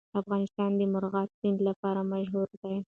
[0.21, 2.75] افغانستان د مورغاب سیند لپاره مشهور دی.